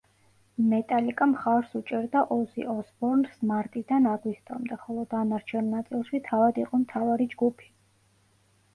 [0.69, 7.75] მეტალიკა მხარს უჭერდა ოზი ოსბორნს მარტიდან აგვისტომდე, ხოლო დანარჩენ ნაწილში თავად იყო მთავარი ჯგუფი.